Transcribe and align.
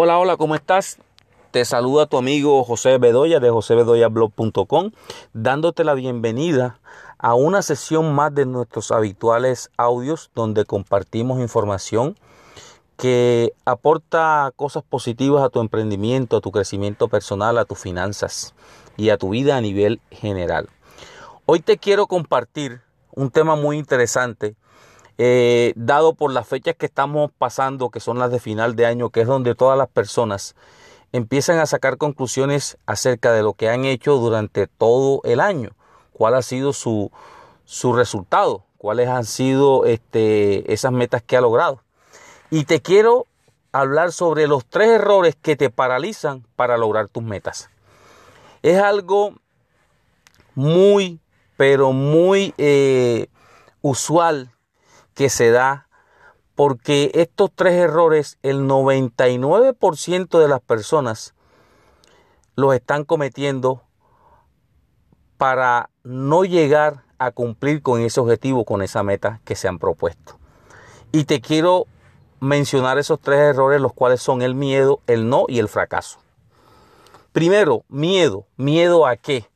Hola, 0.00 0.16
hola, 0.16 0.36
¿cómo 0.36 0.54
estás? 0.54 0.98
Te 1.50 1.64
saluda 1.64 2.06
tu 2.06 2.18
amigo 2.18 2.62
José 2.62 2.98
Bedoya 2.98 3.40
de 3.40 3.50
josebedoyablog.com, 3.50 4.92
dándote 5.32 5.82
la 5.82 5.94
bienvenida 5.94 6.78
a 7.18 7.34
una 7.34 7.62
sesión 7.62 8.14
más 8.14 8.32
de 8.32 8.46
nuestros 8.46 8.92
habituales 8.92 9.72
audios 9.76 10.30
donde 10.36 10.64
compartimos 10.66 11.40
información 11.40 12.16
que 12.96 13.52
aporta 13.64 14.52
cosas 14.54 14.84
positivas 14.88 15.42
a 15.42 15.48
tu 15.48 15.60
emprendimiento, 15.60 16.36
a 16.36 16.40
tu 16.40 16.52
crecimiento 16.52 17.08
personal, 17.08 17.58
a 17.58 17.64
tus 17.64 17.80
finanzas 17.80 18.54
y 18.96 19.10
a 19.10 19.18
tu 19.18 19.30
vida 19.30 19.56
a 19.56 19.60
nivel 19.60 20.00
general. 20.12 20.68
Hoy 21.44 21.58
te 21.58 21.76
quiero 21.76 22.06
compartir 22.06 22.82
un 23.16 23.32
tema 23.32 23.56
muy 23.56 23.76
interesante 23.76 24.54
eh, 25.18 25.72
dado 25.74 26.14
por 26.14 26.32
las 26.32 26.46
fechas 26.46 26.76
que 26.76 26.86
estamos 26.86 27.32
pasando, 27.36 27.90
que 27.90 27.98
son 27.98 28.20
las 28.20 28.30
de 28.30 28.38
final 28.38 28.76
de 28.76 28.86
año, 28.86 29.10
que 29.10 29.22
es 29.22 29.26
donde 29.26 29.56
todas 29.56 29.76
las 29.76 29.88
personas 29.88 30.54
empiezan 31.12 31.58
a 31.58 31.66
sacar 31.66 31.96
conclusiones 31.96 32.78
acerca 32.86 33.32
de 33.32 33.42
lo 33.42 33.54
que 33.54 33.68
han 33.68 33.84
hecho 33.84 34.16
durante 34.16 34.68
todo 34.68 35.20
el 35.24 35.40
año, 35.40 35.70
cuál 36.12 36.34
ha 36.34 36.42
sido 36.42 36.72
su, 36.72 37.10
su 37.64 37.92
resultado, 37.92 38.64
cuáles 38.76 39.08
han 39.08 39.24
sido 39.24 39.86
este, 39.86 40.72
esas 40.72 40.92
metas 40.92 41.22
que 41.22 41.36
ha 41.36 41.40
logrado. 41.40 41.82
Y 42.50 42.64
te 42.64 42.80
quiero 42.80 43.26
hablar 43.72 44.12
sobre 44.12 44.46
los 44.46 44.64
tres 44.66 44.88
errores 44.88 45.36
que 45.40 45.56
te 45.56 45.68
paralizan 45.68 46.44
para 46.54 46.78
lograr 46.78 47.08
tus 47.08 47.22
metas. 47.22 47.70
Es 48.62 48.80
algo 48.80 49.34
muy, 50.54 51.20
pero 51.56 51.92
muy 51.92 52.54
eh, 52.56 53.28
usual 53.82 54.52
que 55.18 55.30
se 55.30 55.50
da 55.50 55.88
porque 56.54 57.10
estos 57.14 57.50
tres 57.52 57.74
errores, 57.74 58.38
el 58.44 58.68
99% 58.68 60.38
de 60.38 60.46
las 60.46 60.60
personas 60.60 61.34
los 62.54 62.72
están 62.72 63.02
cometiendo 63.02 63.82
para 65.38 65.90
no 66.04 66.44
llegar 66.44 67.02
a 67.18 67.32
cumplir 67.32 67.82
con 67.82 68.00
ese 68.00 68.20
objetivo, 68.20 68.64
con 68.64 68.80
esa 68.80 69.02
meta 69.02 69.40
que 69.44 69.56
se 69.56 69.66
han 69.66 69.80
propuesto. 69.80 70.38
Y 71.10 71.24
te 71.24 71.40
quiero 71.40 71.86
mencionar 72.38 72.96
esos 72.96 73.18
tres 73.18 73.40
errores, 73.40 73.80
los 73.80 73.94
cuales 73.94 74.22
son 74.22 74.40
el 74.40 74.54
miedo, 74.54 75.00
el 75.08 75.28
no 75.28 75.46
y 75.48 75.58
el 75.58 75.66
fracaso. 75.66 76.20
Primero, 77.32 77.82
miedo. 77.88 78.46
¿Miedo 78.56 79.04
a 79.04 79.16
qué? 79.16 79.50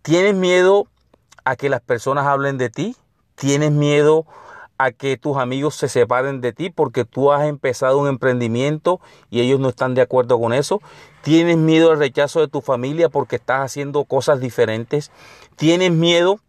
¿Tienes 0.00 0.34
miedo 0.34 0.86
a 1.44 1.54
que 1.54 1.68
las 1.68 1.82
personas 1.82 2.26
hablen 2.26 2.56
de 2.56 2.70
ti? 2.70 2.96
¿Tienes 3.34 3.70
miedo 3.70 4.24
a 4.26 4.43
que 4.92 5.16
tus 5.16 5.36
amigos 5.36 5.76
se 5.76 5.88
separen 5.88 6.40
de 6.40 6.52
ti 6.52 6.70
porque 6.70 7.04
tú 7.04 7.32
has 7.32 7.46
empezado 7.46 7.98
un 7.98 8.08
emprendimiento 8.08 9.00
y 9.30 9.40
ellos 9.40 9.60
no 9.60 9.68
están 9.68 9.94
de 9.94 10.02
acuerdo 10.02 10.38
con 10.40 10.52
eso. 10.52 10.80
Tienes 11.22 11.56
miedo 11.56 11.90
al 11.90 11.98
rechazo 11.98 12.40
de 12.40 12.48
tu 12.48 12.60
familia 12.60 13.08
porque 13.08 13.36
estás 13.36 13.60
haciendo 13.60 14.04
cosas 14.04 14.40
diferentes. 14.40 15.10
Tienes 15.56 15.92
miedo 15.92 16.40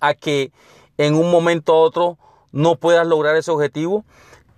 a 0.00 0.14
que 0.14 0.50
en 0.98 1.14
un 1.14 1.30
momento 1.30 1.74
u 1.74 1.76
otro 1.76 2.18
no 2.52 2.76
puedas 2.76 3.06
lograr 3.06 3.36
ese 3.36 3.50
objetivo. 3.50 4.04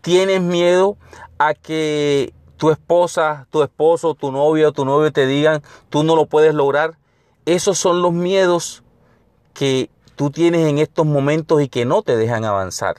Tienes 0.00 0.40
miedo 0.40 0.96
a 1.38 1.54
que 1.54 2.32
tu 2.56 2.70
esposa, 2.70 3.46
tu 3.50 3.62
esposo, 3.62 4.14
tu 4.14 4.32
novio 4.32 4.68
o 4.68 4.72
tu 4.72 4.84
novio 4.84 5.12
te 5.12 5.26
digan 5.26 5.62
tú 5.90 6.04
no 6.04 6.16
lo 6.16 6.26
puedes 6.26 6.54
lograr. 6.54 6.96
Esos 7.44 7.78
son 7.78 8.02
los 8.02 8.12
miedos 8.12 8.82
que 9.52 9.90
tú 10.18 10.30
tienes 10.32 10.66
en 10.66 10.78
estos 10.78 11.06
momentos 11.06 11.62
y 11.62 11.68
que 11.68 11.84
no 11.84 12.02
te 12.02 12.16
dejan 12.16 12.44
avanzar. 12.44 12.96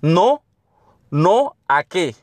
No, 0.00 0.42
no 1.10 1.54
a 1.68 1.84
qué. 1.84 2.16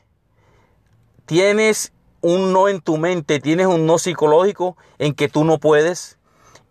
Tienes 1.24 1.94
un 2.20 2.52
no 2.52 2.68
en 2.68 2.82
tu 2.82 2.98
mente, 2.98 3.40
tienes 3.40 3.66
un 3.66 3.86
no 3.86 3.98
psicológico 3.98 4.76
en 4.98 5.14
que 5.14 5.30
tú 5.30 5.44
no 5.44 5.58
puedes, 5.58 6.18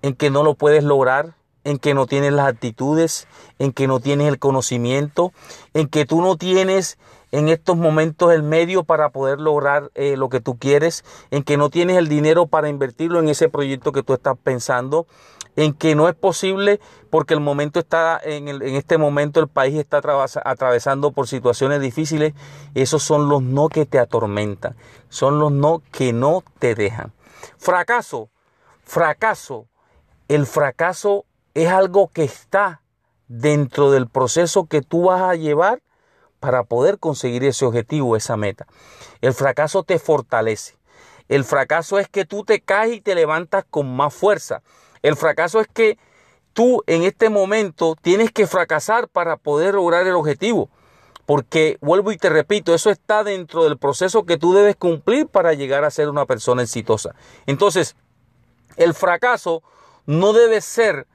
en 0.03 0.13
que 0.13 0.29
no 0.29 0.43
lo 0.43 0.53
puedes 0.53 0.83
lograr, 0.83 1.33
en 1.63 1.79
que 1.79 1.95
no 1.95 2.05
tienes 2.05 2.31
las 2.31 2.47
actitudes, 2.47 3.27
en 3.57 3.73
que 3.73 3.87
no 3.87 3.99
tienes 3.99 4.27
el 4.27 4.37
conocimiento, 4.37 5.33
en 5.73 5.87
que 5.87 6.05
tú 6.05 6.21
no 6.21 6.37
tienes 6.37 6.99
en 7.31 7.49
estos 7.49 7.75
momentos 7.75 8.33
el 8.33 8.43
medio 8.43 8.83
para 8.83 9.09
poder 9.09 9.39
lograr 9.39 9.89
eh, 9.95 10.15
lo 10.15 10.29
que 10.29 10.41
tú 10.41 10.59
quieres, 10.59 11.03
en 11.31 11.41
que 11.41 11.57
no 11.57 11.71
tienes 11.71 11.97
el 11.97 12.07
dinero 12.07 12.45
para 12.45 12.69
invertirlo 12.69 13.19
en 13.19 13.29
ese 13.29 13.49
proyecto 13.49 13.91
que 13.91 14.03
tú 14.03 14.13
estás 14.13 14.37
pensando, 14.37 15.07
en 15.55 15.73
que 15.73 15.95
no 15.95 16.09
es 16.09 16.15
posible 16.15 16.79
porque 17.09 17.33
el 17.33 17.39
momento 17.39 17.79
está, 17.79 18.19
en, 18.23 18.47
en 18.47 18.75
este 18.75 18.97
momento 18.97 19.39
el 19.39 19.47
país 19.47 19.75
está 19.75 20.01
atravesando 20.43 21.11
por 21.11 21.27
situaciones 21.27 21.81
difíciles, 21.81 22.33
esos 22.73 23.03
son 23.03 23.29
los 23.29 23.41
no 23.41 23.69
que 23.69 23.85
te 23.85 23.99
atormentan, 23.99 24.75
son 25.09 25.39
los 25.39 25.51
no 25.51 25.81
que 25.91 26.13
no 26.13 26.43
te 26.59 26.75
dejan. 26.75 27.13
Fracaso, 27.57 28.29
fracaso, 28.83 29.67
el 30.27 30.45
fracaso 30.45 31.25
es 31.53 31.69
algo 31.69 32.09
que 32.09 32.23
está 32.23 32.81
dentro 33.27 33.91
del 33.91 34.07
proceso 34.07 34.65
que 34.65 34.81
tú 34.81 35.05
vas 35.05 35.21
a 35.21 35.35
llevar 35.35 35.81
para 36.39 36.63
poder 36.63 36.99
conseguir 36.99 37.43
ese 37.43 37.65
objetivo, 37.65 38.15
esa 38.15 38.37
meta. 38.37 38.67
El 39.21 39.33
fracaso 39.33 39.83
te 39.83 39.97
fortalece. 39.99 40.77
El 41.27 41.43
fracaso 41.43 41.97
es 41.97 42.07
que 42.07 42.25
tú 42.25 42.43
te 42.43 42.61
caes 42.61 42.93
y 42.93 43.01
te 43.01 43.15
levantas 43.15 43.65
con 43.67 43.95
más 43.95 44.13
fuerza. 44.13 44.61
El 45.05 45.15
fracaso 45.15 45.59
es 45.59 45.67
que 45.67 45.99
tú 46.53 46.81
en 46.87 47.03
este 47.03 47.29
momento 47.29 47.95
tienes 48.01 48.31
que 48.31 48.47
fracasar 48.47 49.07
para 49.07 49.37
poder 49.37 49.75
lograr 49.75 50.07
el 50.07 50.15
objetivo. 50.15 50.67
Porque 51.27 51.77
vuelvo 51.79 52.11
y 52.11 52.17
te 52.17 52.27
repito, 52.27 52.73
eso 52.73 52.89
está 52.89 53.23
dentro 53.23 53.65
del 53.65 53.77
proceso 53.77 54.25
que 54.25 54.39
tú 54.39 54.55
debes 54.55 54.75
cumplir 54.75 55.27
para 55.27 55.53
llegar 55.53 55.83
a 55.83 55.91
ser 55.91 56.09
una 56.09 56.25
persona 56.25 56.63
exitosa. 56.63 57.13
Entonces, 57.45 57.95
el 58.77 58.95
fracaso 58.95 59.61
no 60.07 60.33
debe 60.33 60.59
ser 60.59 61.05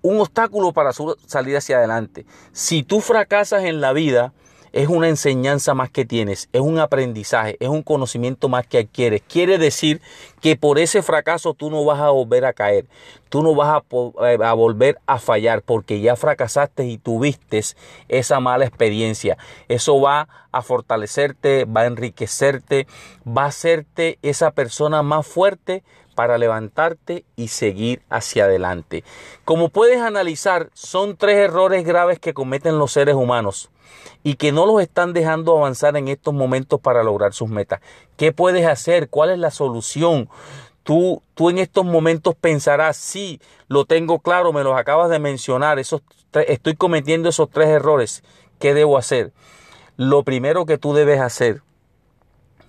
un 0.00 0.18
obstáculo 0.18 0.72
para 0.72 0.94
salir 1.26 1.58
hacia 1.58 1.76
adelante. 1.76 2.24
Si 2.52 2.84
tú 2.84 3.02
fracasas 3.02 3.64
en 3.64 3.82
la 3.82 3.92
vida, 3.92 4.32
es 4.76 4.88
una 4.88 5.08
enseñanza 5.08 5.72
más 5.72 5.88
que 5.88 6.04
tienes, 6.04 6.50
es 6.52 6.60
un 6.60 6.78
aprendizaje, 6.78 7.56
es 7.60 7.68
un 7.70 7.82
conocimiento 7.82 8.50
más 8.50 8.66
que 8.66 8.80
adquieres. 8.80 9.22
Quiere 9.26 9.56
decir 9.56 10.02
que 10.42 10.54
por 10.54 10.78
ese 10.78 11.00
fracaso 11.00 11.54
tú 11.54 11.70
no 11.70 11.82
vas 11.82 11.98
a 11.98 12.10
volver 12.10 12.44
a 12.44 12.52
caer, 12.52 12.84
tú 13.30 13.42
no 13.42 13.54
vas 13.54 13.70
a, 13.70 14.28
eh, 14.28 14.38
a 14.44 14.52
volver 14.52 14.98
a 15.06 15.18
fallar 15.18 15.62
porque 15.62 16.02
ya 16.02 16.14
fracasaste 16.14 16.84
y 16.84 16.98
tuviste 16.98 17.62
esa 18.08 18.38
mala 18.38 18.66
experiencia. 18.66 19.38
Eso 19.68 19.98
va 19.98 20.28
a 20.52 20.60
fortalecerte, 20.60 21.64
va 21.64 21.80
a 21.80 21.86
enriquecerte, 21.86 22.86
va 23.26 23.44
a 23.44 23.46
hacerte 23.46 24.18
esa 24.20 24.50
persona 24.50 25.02
más 25.02 25.26
fuerte 25.26 25.84
para 26.16 26.38
levantarte 26.38 27.24
y 27.36 27.48
seguir 27.48 28.02
hacia 28.10 28.46
adelante. 28.46 29.04
Como 29.44 29.68
puedes 29.68 30.00
analizar, 30.00 30.70
son 30.72 31.16
tres 31.16 31.36
errores 31.36 31.84
graves 31.84 32.18
que 32.18 32.34
cometen 32.34 32.78
los 32.78 32.90
seres 32.90 33.14
humanos 33.14 33.70
y 34.24 34.34
que 34.34 34.50
no 34.50 34.66
los 34.66 34.82
están 34.82 35.12
dejando 35.12 35.56
avanzar 35.56 35.96
en 35.96 36.08
estos 36.08 36.34
momentos 36.34 36.80
para 36.80 37.04
lograr 37.04 37.32
sus 37.32 37.48
metas. 37.48 37.80
¿Qué 38.16 38.32
puedes 38.32 38.66
hacer? 38.66 39.08
¿Cuál 39.08 39.30
es 39.30 39.38
la 39.38 39.52
solución? 39.52 40.28
Tú, 40.82 41.22
tú 41.34 41.50
en 41.50 41.58
estos 41.58 41.84
momentos 41.84 42.34
pensarás, 42.34 42.96
sí, 42.96 43.40
lo 43.68 43.84
tengo 43.84 44.18
claro, 44.20 44.52
me 44.52 44.64
los 44.64 44.76
acabas 44.76 45.10
de 45.10 45.18
mencionar, 45.18 45.78
esos 45.78 46.02
estoy 46.32 46.74
cometiendo 46.74 47.28
esos 47.28 47.50
tres 47.50 47.68
errores. 47.68 48.24
¿Qué 48.58 48.74
debo 48.74 48.96
hacer? 48.98 49.32
Lo 49.96 50.22
primero 50.22 50.66
que 50.66 50.78
tú 50.78 50.94
debes 50.94 51.20
hacer 51.20 51.62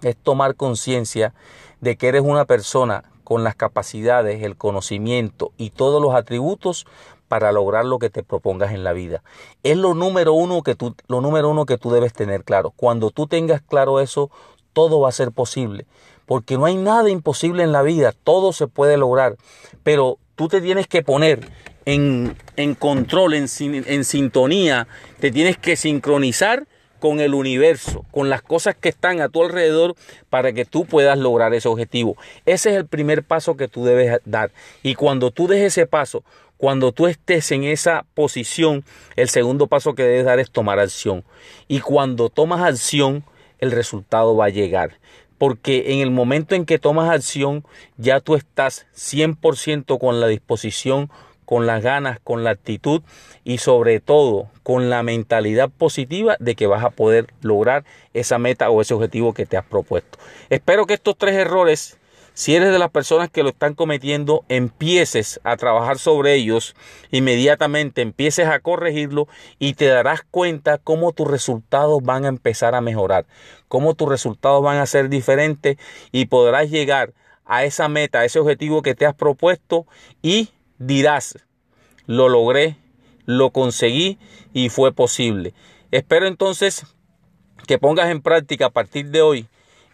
es 0.01 0.15
tomar 0.17 0.55
conciencia 0.55 1.33
de 1.81 1.97
que 1.97 2.07
eres 2.07 2.21
una 2.21 2.45
persona 2.45 3.03
con 3.27 3.43
las 3.43 3.55
capacidades, 3.55 4.41
el 4.41 4.55
conocimiento 4.55 5.51
y 5.57 5.71
todos 5.71 6.01
los 6.01 6.15
atributos 6.15 6.85
para 7.27 7.51
lograr 7.51 7.83
lo 7.83 7.99
que 7.99 8.09
te 8.09 8.23
propongas 8.23 8.71
en 8.71 8.85
la 8.85 8.93
vida. 8.93 9.21
Es 9.63 9.75
lo 9.75 9.93
número 9.93 10.31
uno 10.31 10.63
que 10.63 10.75
tú, 10.75 10.95
lo 11.09 11.19
número 11.19 11.49
uno 11.49 11.65
que 11.65 11.77
tú 11.77 11.91
debes 11.91 12.13
tener 12.13 12.45
claro. 12.45 12.71
Cuando 12.73 13.11
tú 13.11 13.27
tengas 13.27 13.61
claro 13.61 13.99
eso, 13.99 14.31
todo 14.71 15.01
va 15.01 15.09
a 15.09 15.11
ser 15.11 15.33
posible. 15.33 15.85
Porque 16.25 16.57
no 16.57 16.63
hay 16.63 16.77
nada 16.77 17.09
imposible 17.09 17.63
en 17.63 17.73
la 17.73 17.81
vida, 17.81 18.13
todo 18.13 18.53
se 18.53 18.67
puede 18.67 18.95
lograr. 18.95 19.35
Pero 19.83 20.19
tú 20.37 20.47
te 20.47 20.61
tienes 20.61 20.87
que 20.87 21.03
poner 21.03 21.51
en, 21.83 22.33
en 22.55 22.75
control, 22.75 23.33
en, 23.33 23.47
en 23.59 24.05
sintonía, 24.05 24.87
te 25.19 25.31
tienes 25.31 25.57
que 25.57 25.75
sincronizar 25.75 26.65
con 26.99 27.19
el 27.19 27.33
universo, 27.33 28.05
con 28.11 28.29
las 28.29 28.41
cosas 28.41 28.75
que 28.75 28.89
están 28.89 29.21
a 29.21 29.29
tu 29.29 29.43
alrededor 29.43 29.95
para 30.29 30.53
que 30.53 30.65
tú 30.65 30.85
puedas 30.85 31.17
lograr 31.17 31.53
ese 31.53 31.67
objetivo. 31.67 32.17
Ese 32.45 32.71
es 32.71 32.75
el 32.75 32.87
primer 32.87 33.23
paso 33.23 33.57
que 33.57 33.67
tú 33.67 33.85
debes 33.85 34.19
dar. 34.25 34.51
Y 34.83 34.95
cuando 34.95 35.31
tú 35.31 35.47
des 35.47 35.61
ese 35.61 35.85
paso, 35.85 36.23
cuando 36.57 36.91
tú 36.91 37.07
estés 37.07 37.51
en 37.51 37.63
esa 37.63 38.05
posición, 38.15 38.83
el 39.15 39.29
segundo 39.29 39.67
paso 39.67 39.93
que 39.93 40.03
debes 40.03 40.25
dar 40.25 40.39
es 40.39 40.49
tomar 40.49 40.79
acción. 40.79 41.23
Y 41.67 41.81
cuando 41.81 42.29
tomas 42.29 42.61
acción, 42.61 43.23
el 43.59 43.71
resultado 43.71 44.35
va 44.35 44.45
a 44.45 44.49
llegar. 44.49 44.99
Porque 45.37 45.93
en 45.93 45.99
el 45.99 46.09
momento 46.09 46.55
en 46.55 46.65
que 46.65 46.79
tomas 46.79 47.11
acción, 47.11 47.63
ya 47.97 48.19
tú 48.21 48.35
estás 48.35 48.87
100% 48.95 49.99
con 49.99 50.19
la 50.19 50.27
disposición 50.27 51.11
con 51.47 51.65
las 51.65 51.81
ganas, 51.81 52.19
con 52.25 52.43
la 52.43 52.49
actitud 52.49 53.01
y 53.45 53.59
sobre 53.59 54.01
todo 54.01 54.49
con 54.63 54.89
la 54.89 55.01
mentalidad 55.01 55.69
positiva 55.69 56.35
de 56.41 56.55
que 56.55 56.67
vas 56.67 56.83
a 56.83 56.89
poder 56.89 57.27
lograr 57.41 57.85
esa 58.13 58.37
meta 58.37 58.69
o 58.69 58.81
ese 58.81 58.93
objetivo 58.93 59.33
que 59.33 59.45
te 59.45 59.55
has 59.55 59.63
propuesto. 59.63 60.19
Espero 60.49 60.85
que 60.85 60.95
estos 60.95 61.17
tres 61.17 61.35
errores 61.35 61.97
si 62.33 62.53
eres 62.53 62.71
de 62.71 62.77
las 62.77 62.91
personas 62.91 63.31
que 63.31 63.41
lo 63.41 63.49
están 63.49 63.73
cometiendo, 63.73 64.45
empieces 64.47 65.39
a 65.43 65.57
trabajar 65.57 65.97
sobre 65.97 66.35
ellos 66.35 66.75
inmediatamente, 67.09 68.03
empieces 68.03 68.47
a 68.47 68.59
corregirlo 68.59 69.27
y 69.57 69.73
te 69.73 69.87
darás 69.87 70.21
cuenta 70.29 70.77
cómo 70.77 71.13
tus 71.13 71.27
resultados 71.27 72.03
van 72.03 72.25
a 72.25 72.27
empezar 72.27 72.75
a 72.75 72.81
mejorar, 72.81 73.25
cómo 73.67 73.95
tus 73.95 74.09
resultados 74.09 74.61
van 74.61 74.77
a 74.77 74.85
ser 74.85 75.09
diferentes 75.09 75.77
y 76.11 76.25
podrás 76.25 76.69
llegar 76.69 77.13
a 77.43 77.63
esa 77.63 77.87
meta, 77.87 78.19
a 78.19 78.25
ese 78.25 78.37
objetivo 78.37 78.83
que 78.83 78.93
te 78.93 79.07
has 79.07 79.15
propuesto 79.15 79.87
y 80.21 80.49
dirás, 80.79 81.37
lo 82.05 82.29
logré, 82.29 82.77
lo 83.25 83.51
conseguí 83.51 84.17
y 84.53 84.69
fue 84.69 84.93
posible. 84.93 85.53
Espero 85.91 86.27
entonces 86.27 86.85
que 87.67 87.77
pongas 87.77 88.09
en 88.09 88.21
práctica 88.21 88.67
a 88.67 88.69
partir 88.71 89.09
de 89.09 89.21
hoy 89.21 89.47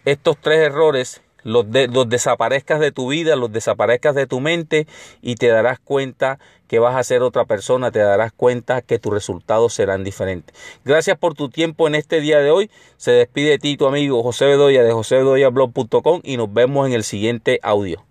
estos 0.04 0.36
tres 0.40 0.60
errores 0.60 1.22
los, 1.44 1.66
desaparezcas 2.08 2.80
de 2.80 2.90
tu 2.90 3.08
vida, 3.08 3.36
los 3.36 3.52
desaparezcas 3.52 4.14
de 4.14 4.26
tu 4.26 4.40
mente 4.40 4.86
y 5.22 5.36
te 5.36 5.48
darás 5.48 5.78
cuenta 5.78 6.38
que 6.66 6.78
vas 6.78 6.96
a 6.96 7.04
ser 7.04 7.22
otra 7.22 7.44
persona, 7.44 7.90
te 7.90 8.00
darás 8.00 8.32
cuenta 8.32 8.82
que 8.82 8.98
tus 8.98 9.12
resultados 9.12 9.74
serán 9.74 10.02
diferentes. 10.02 10.56
Gracias 10.84 11.18
por 11.18 11.34
tu 11.34 11.50
tiempo 11.50 11.86
en 11.86 11.94
este 11.94 12.20
día 12.20 12.40
de 12.40 12.50
hoy. 12.50 12.70
Se 12.96 13.12
despide 13.12 13.50
de 13.50 13.58
ti 13.58 13.76
tu 13.76 13.86
amigo 13.86 14.22
José 14.22 14.46
Bedoya 14.46 14.82
de 14.82 14.92
josebedoyablog.com 14.92 16.20
y 16.24 16.36
nos 16.36 16.52
vemos 16.52 16.86
en 16.86 16.94
el 16.94 17.04
siguiente 17.04 17.60
audio. 17.62 18.02